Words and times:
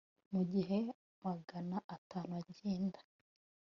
mu 0.31 0.41
gihe 0.51 0.77
magana 1.25 1.77
atanu 1.95 2.31
agenda 2.41 2.99